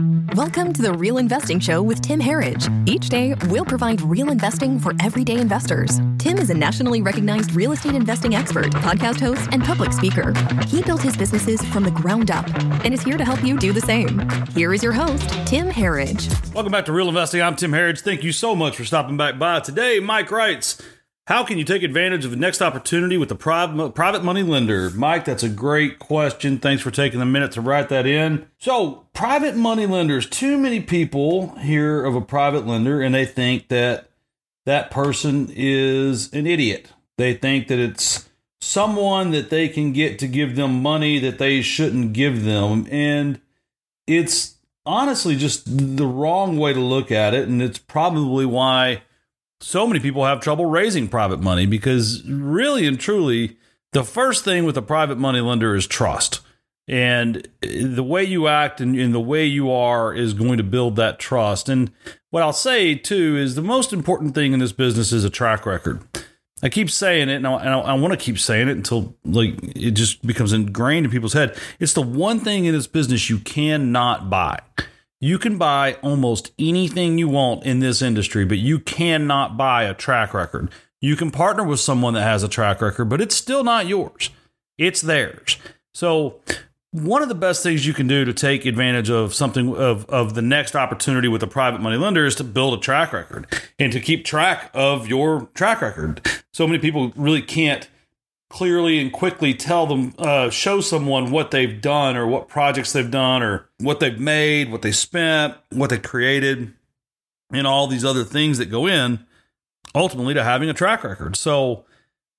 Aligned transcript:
Welcome 0.00 0.72
to 0.72 0.80
the 0.80 0.94
Real 0.94 1.18
Investing 1.18 1.60
Show 1.60 1.82
with 1.82 2.00
Tim 2.00 2.20
Herriage. 2.20 2.68
Each 2.86 3.10
day, 3.10 3.34
we'll 3.48 3.66
provide 3.66 4.00
real 4.00 4.30
investing 4.30 4.80
for 4.80 4.94
everyday 5.02 5.38
investors. 5.38 6.00
Tim 6.16 6.38
is 6.38 6.48
a 6.48 6.54
nationally 6.54 7.02
recognized 7.02 7.54
real 7.54 7.72
estate 7.72 7.94
investing 7.94 8.34
expert, 8.34 8.72
podcast 8.72 9.20
host, 9.20 9.46
and 9.52 9.62
public 9.62 9.92
speaker. 9.92 10.32
He 10.68 10.82
built 10.82 11.02
his 11.02 11.18
businesses 11.18 11.62
from 11.66 11.84
the 11.84 11.90
ground 11.90 12.30
up 12.30 12.48
and 12.82 12.94
is 12.94 13.02
here 13.02 13.18
to 13.18 13.24
help 13.26 13.44
you 13.44 13.58
do 13.58 13.74
the 13.74 13.80
same. 13.82 14.26
Here 14.54 14.72
is 14.72 14.82
your 14.82 14.92
host, 14.92 15.28
Tim 15.46 15.68
Herriage. 15.68 16.30
Welcome 16.54 16.72
back 16.72 16.86
to 16.86 16.92
Real 16.92 17.08
Investing. 17.08 17.42
I'm 17.42 17.56
Tim 17.56 17.74
Herriage. 17.74 18.00
Thank 18.00 18.24
you 18.24 18.32
so 18.32 18.56
much 18.56 18.76
for 18.76 18.86
stopping 18.86 19.18
back 19.18 19.38
by. 19.38 19.60
Today, 19.60 20.00
Mike 20.00 20.30
writes, 20.30 20.80
how 21.30 21.44
can 21.44 21.58
you 21.58 21.64
take 21.64 21.84
advantage 21.84 22.24
of 22.24 22.32
the 22.32 22.36
next 22.36 22.60
opportunity 22.60 23.16
with 23.16 23.28
the 23.28 23.36
private 23.36 23.94
private 23.94 24.24
money 24.24 24.42
lender? 24.42 24.90
Mike, 24.90 25.24
that's 25.24 25.44
a 25.44 25.48
great 25.48 26.00
question. 26.00 26.58
Thanks 26.58 26.82
for 26.82 26.90
taking 26.90 27.20
the 27.20 27.24
minute 27.24 27.52
to 27.52 27.60
write 27.60 27.88
that 27.90 28.04
in. 28.04 28.48
So, 28.58 29.06
private 29.12 29.54
money 29.54 29.86
lenders, 29.86 30.28
too 30.28 30.58
many 30.58 30.80
people 30.80 31.54
hear 31.58 32.04
of 32.04 32.16
a 32.16 32.20
private 32.20 32.66
lender 32.66 33.00
and 33.00 33.14
they 33.14 33.24
think 33.24 33.68
that 33.68 34.10
that 34.66 34.90
person 34.90 35.48
is 35.54 36.32
an 36.32 36.48
idiot. 36.48 36.90
They 37.16 37.34
think 37.34 37.68
that 37.68 37.78
it's 37.78 38.28
someone 38.60 39.30
that 39.30 39.50
they 39.50 39.68
can 39.68 39.92
get 39.92 40.18
to 40.18 40.26
give 40.26 40.56
them 40.56 40.82
money 40.82 41.20
that 41.20 41.38
they 41.38 41.62
shouldn't 41.62 42.12
give 42.12 42.42
them. 42.42 42.88
And 42.90 43.40
it's 44.04 44.56
honestly 44.84 45.36
just 45.36 45.62
the 45.96 46.08
wrong 46.08 46.56
way 46.58 46.72
to 46.72 46.80
look 46.80 47.12
at 47.12 47.34
it. 47.34 47.46
And 47.46 47.62
it's 47.62 47.78
probably 47.78 48.46
why 48.46 49.02
so 49.60 49.86
many 49.86 50.00
people 50.00 50.24
have 50.24 50.40
trouble 50.40 50.66
raising 50.66 51.08
private 51.08 51.40
money 51.40 51.66
because 51.66 52.26
really 52.28 52.86
and 52.86 52.98
truly, 52.98 53.58
the 53.92 54.04
first 54.04 54.44
thing 54.44 54.64
with 54.64 54.76
a 54.76 54.82
private 54.82 55.18
money 55.18 55.40
lender 55.40 55.74
is 55.74 55.86
trust. 55.86 56.40
And 56.88 57.46
the 57.60 58.02
way 58.02 58.24
you 58.24 58.48
act 58.48 58.80
and, 58.80 58.98
and, 58.98 59.14
the 59.14 59.20
way 59.20 59.44
you 59.44 59.70
are 59.70 60.12
is 60.12 60.34
going 60.34 60.56
to 60.56 60.64
build 60.64 60.96
that 60.96 61.20
trust. 61.20 61.68
And 61.68 61.92
what 62.30 62.42
I'll 62.42 62.52
say 62.52 62.96
too 62.96 63.36
is 63.36 63.54
the 63.54 63.62
most 63.62 63.92
important 63.92 64.34
thing 64.34 64.52
in 64.52 64.58
this 64.58 64.72
business 64.72 65.12
is 65.12 65.22
a 65.22 65.30
track 65.30 65.66
record. 65.66 66.02
I 66.62 66.68
keep 66.68 66.90
saying 66.90 67.28
it, 67.28 67.36
and 67.36 67.46
I, 67.46 67.52
I, 67.52 67.78
I 67.78 67.94
want 67.94 68.12
to 68.12 68.18
keep 68.18 68.38
saying 68.38 68.68
it 68.68 68.76
until 68.76 69.16
like 69.24 69.54
it 69.62 69.92
just 69.92 70.26
becomes 70.26 70.52
ingrained 70.52 71.06
in 71.06 71.12
people's 71.12 71.32
head. 71.32 71.56
It's 71.78 71.94
the 71.94 72.02
one 72.02 72.40
thing 72.40 72.64
in 72.64 72.74
this 72.74 72.88
business 72.88 73.30
you 73.30 73.38
cannot 73.38 74.28
buy. 74.28 74.58
You 75.22 75.38
can 75.38 75.58
buy 75.58 75.98
almost 76.02 76.52
anything 76.58 77.18
you 77.18 77.28
want 77.28 77.64
in 77.64 77.80
this 77.80 78.00
industry, 78.00 78.46
but 78.46 78.56
you 78.56 78.78
cannot 78.78 79.58
buy 79.58 79.84
a 79.84 79.92
track 79.92 80.32
record. 80.32 80.70
You 81.02 81.14
can 81.14 81.30
partner 81.30 81.62
with 81.62 81.78
someone 81.78 82.14
that 82.14 82.22
has 82.22 82.42
a 82.42 82.48
track 82.48 82.80
record, 82.80 83.10
but 83.10 83.20
it's 83.20 83.34
still 83.34 83.62
not 83.62 83.86
yours. 83.86 84.30
It's 84.78 85.02
theirs. 85.02 85.58
So, 85.92 86.40
one 86.92 87.22
of 87.22 87.28
the 87.28 87.34
best 87.34 87.62
things 87.62 87.86
you 87.86 87.92
can 87.92 88.08
do 88.08 88.24
to 88.24 88.32
take 88.32 88.64
advantage 88.64 89.10
of 89.10 89.34
something 89.34 89.76
of, 89.76 90.08
of 90.08 90.34
the 90.34 90.42
next 90.42 90.74
opportunity 90.74 91.28
with 91.28 91.42
a 91.42 91.46
private 91.46 91.80
money 91.80 91.96
lender 91.96 92.24
is 92.24 92.34
to 92.36 92.44
build 92.44 92.74
a 92.74 92.80
track 92.80 93.12
record 93.12 93.46
and 93.78 93.92
to 93.92 94.00
keep 94.00 94.24
track 94.24 94.70
of 94.74 95.06
your 95.06 95.48
track 95.54 95.82
record. 95.82 96.20
So 96.52 96.66
many 96.66 96.78
people 96.78 97.12
really 97.14 97.42
can't 97.42 97.88
clearly 98.50 98.98
and 98.98 99.12
quickly 99.12 99.54
tell 99.54 99.86
them, 99.86 100.12
uh, 100.18 100.50
show 100.50 100.80
someone 100.80 101.30
what 101.30 101.52
they've 101.52 101.80
done 101.80 102.16
or 102.16 102.26
what 102.26 102.48
projects 102.48 102.92
they've 102.92 103.10
done 103.10 103.42
or 103.42 103.68
what 103.78 104.00
they've 104.00 104.20
made, 104.20 104.70
what 104.70 104.82
they 104.82 104.92
spent, 104.92 105.54
what 105.70 105.88
they 105.88 105.98
created, 105.98 106.72
and 107.52 107.66
all 107.66 107.86
these 107.86 108.04
other 108.04 108.24
things 108.24 108.58
that 108.58 108.66
go 108.66 108.86
in 108.86 109.24
ultimately 109.94 110.34
to 110.34 110.44
having 110.44 110.68
a 110.68 110.74
track 110.74 111.04
record. 111.04 111.36
So, 111.36 111.84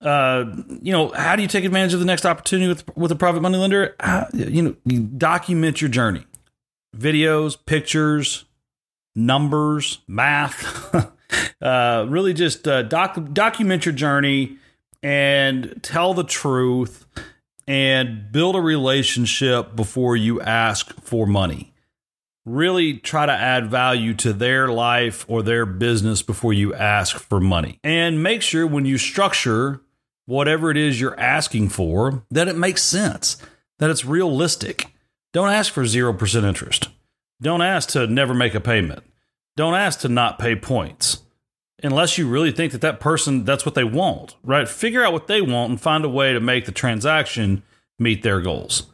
uh, 0.00 0.44
you 0.82 0.92
know, 0.92 1.10
how 1.10 1.36
do 1.36 1.42
you 1.42 1.48
take 1.48 1.64
advantage 1.64 1.94
of 1.94 2.00
the 2.00 2.06
next 2.06 2.26
opportunity 2.26 2.68
with 2.68 2.96
with 2.96 3.12
a 3.12 3.16
private 3.16 3.40
money 3.40 3.56
lender? 3.56 3.94
Uh, 4.00 4.24
you 4.32 4.62
know, 4.62 4.76
you 4.84 5.00
document 5.00 5.80
your 5.80 5.90
journey, 5.90 6.24
videos, 6.96 7.56
pictures, 7.64 8.44
numbers, 9.14 10.00
math. 10.08 10.94
uh, 11.62 12.06
really, 12.08 12.34
just 12.34 12.66
uh, 12.66 12.82
doc- 12.82 13.32
document 13.32 13.86
your 13.86 13.94
journey 13.94 14.58
and 15.02 15.80
tell 15.82 16.14
the 16.14 16.24
truth 16.24 17.06
and 17.66 18.30
build 18.32 18.56
a 18.56 18.60
relationship 18.60 19.74
before 19.74 20.16
you 20.16 20.40
ask 20.40 20.92
for 21.00 21.26
money. 21.26 21.72
Really 22.44 22.94
try 22.94 23.26
to 23.26 23.32
add 23.32 23.70
value 23.70 24.14
to 24.14 24.32
their 24.32 24.68
life 24.68 25.24
or 25.28 25.42
their 25.42 25.64
business 25.64 26.22
before 26.22 26.52
you 26.52 26.74
ask 26.74 27.16
for 27.16 27.40
money. 27.40 27.78
And 27.84 28.22
make 28.22 28.42
sure 28.42 28.66
when 28.66 28.84
you 28.84 28.98
structure 28.98 29.80
whatever 30.26 30.70
it 30.70 30.76
is 30.76 31.00
you're 31.00 31.18
asking 31.18 31.68
for 31.68 32.24
that 32.30 32.48
it 32.48 32.56
makes 32.56 32.82
sense, 32.82 33.36
that 33.78 33.90
it's 33.90 34.04
realistic. 34.04 34.88
Don't 35.32 35.50
ask 35.50 35.72
for 35.72 35.84
0% 35.84 36.44
interest. 36.44 36.88
Don't 37.40 37.62
ask 37.62 37.90
to 37.90 38.06
never 38.06 38.34
make 38.34 38.54
a 38.54 38.60
payment. 38.60 39.02
Don't 39.56 39.74
ask 39.74 40.00
to 40.00 40.08
not 40.08 40.38
pay 40.38 40.56
points 40.56 41.21
unless 41.82 42.18
you 42.18 42.28
really 42.28 42.52
think 42.52 42.72
that 42.72 42.80
that 42.80 43.00
person 43.00 43.44
that's 43.44 43.64
what 43.64 43.74
they 43.74 43.84
want, 43.84 44.36
right? 44.42 44.68
Figure 44.68 45.04
out 45.04 45.12
what 45.12 45.26
they 45.26 45.40
want 45.40 45.70
and 45.70 45.80
find 45.80 46.04
a 46.04 46.08
way 46.08 46.32
to 46.32 46.40
make 46.40 46.66
the 46.66 46.72
transaction 46.72 47.62
meet 47.98 48.22
their 48.22 48.40
goals. 48.40 48.86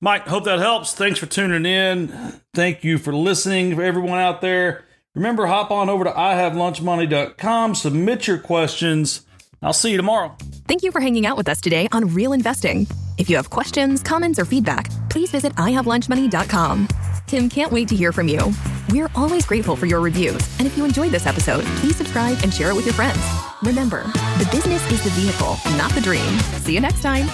Mike, 0.00 0.28
hope 0.28 0.44
that 0.44 0.60
helps. 0.60 0.94
Thanks 0.94 1.18
for 1.18 1.26
tuning 1.26 1.66
in. 1.66 2.40
Thank 2.54 2.84
you 2.84 2.98
for 2.98 3.12
listening 3.12 3.74
for 3.74 3.82
everyone 3.82 4.20
out 4.20 4.40
there. 4.40 4.84
Remember, 5.14 5.46
hop 5.46 5.70
on 5.70 5.88
over 5.88 6.04
to 6.04 6.10
ihavelunchmoney.com, 6.10 7.74
submit 7.74 8.28
your 8.28 8.38
questions. 8.38 9.22
I'll 9.60 9.72
see 9.72 9.90
you 9.90 9.96
tomorrow. 9.96 10.36
Thank 10.68 10.84
you 10.84 10.92
for 10.92 11.00
hanging 11.00 11.26
out 11.26 11.36
with 11.36 11.48
us 11.48 11.60
today 11.60 11.88
on 11.90 12.14
Real 12.14 12.32
Investing. 12.32 12.86
If 13.16 13.28
you 13.28 13.34
have 13.34 13.50
questions, 13.50 14.02
comments, 14.02 14.38
or 14.38 14.44
feedback, 14.44 14.88
please 15.10 15.32
visit 15.32 15.52
ihavelunchmoney.com. 15.56 16.88
Tim 17.26 17.48
can't 17.48 17.72
wait 17.72 17.88
to 17.88 17.96
hear 17.96 18.12
from 18.12 18.28
you. 18.28 18.52
We're 18.90 19.10
always 19.14 19.44
grateful 19.44 19.76
for 19.76 19.84
your 19.84 20.00
reviews, 20.00 20.40
and 20.58 20.66
if 20.66 20.78
you 20.78 20.84
enjoyed 20.86 21.10
this 21.10 21.26
episode, 21.26 21.62
please 21.76 21.96
subscribe 21.96 22.38
and 22.42 22.52
share 22.52 22.70
it 22.70 22.74
with 22.74 22.86
your 22.86 22.94
friends. 22.94 23.20
Remember, 23.62 24.04
the 24.38 24.48
business 24.50 24.82
is 24.90 25.04
the 25.04 25.10
vehicle, 25.10 25.58
not 25.76 25.92
the 25.92 26.00
dream. 26.00 26.38
See 26.64 26.72
you 26.72 26.80
next 26.80 27.02
time. 27.02 27.26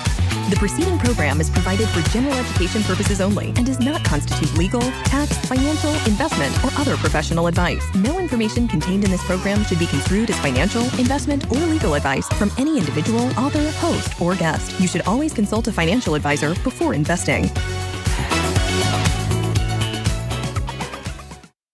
The 0.50 0.56
preceding 0.56 0.98
program 0.98 1.40
is 1.40 1.48
provided 1.48 1.88
for 1.90 2.02
general 2.10 2.34
education 2.34 2.82
purposes 2.82 3.20
only 3.20 3.52
and 3.54 3.64
does 3.64 3.78
not 3.78 4.02
constitute 4.04 4.52
legal, 4.58 4.80
tax, 5.04 5.38
financial, 5.46 5.90
investment, 6.06 6.52
or 6.64 6.70
other 6.76 6.96
professional 6.96 7.46
advice. 7.46 7.84
No 7.94 8.18
information 8.18 8.66
contained 8.66 9.04
in 9.04 9.12
this 9.12 9.24
program 9.24 9.62
should 9.64 9.78
be 9.78 9.86
construed 9.86 10.30
as 10.30 10.38
financial, 10.40 10.82
investment, 10.98 11.48
or 11.52 11.58
legal 11.58 11.94
advice 11.94 12.28
from 12.30 12.50
any 12.58 12.78
individual, 12.78 13.26
author, 13.38 13.70
host, 13.78 14.20
or 14.20 14.34
guest. 14.34 14.80
You 14.80 14.88
should 14.88 15.02
always 15.02 15.32
consult 15.32 15.68
a 15.68 15.72
financial 15.72 16.16
advisor 16.16 16.56
before 16.64 16.94
investing. 16.94 17.48